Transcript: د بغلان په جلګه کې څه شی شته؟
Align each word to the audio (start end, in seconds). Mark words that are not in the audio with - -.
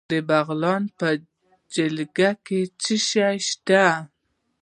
د 0.09 0.11
بغلان 0.29 0.83
په 0.99 1.09
جلګه 1.75 2.29
کې 2.45 2.59
څه 2.81 2.95
شی 3.09 3.33
شته؟ 3.47 3.85